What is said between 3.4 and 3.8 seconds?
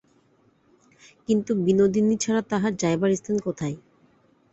কোথায়।